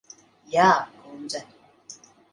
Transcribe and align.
Jā, 0.53 0.69
kundze. 1.03 1.43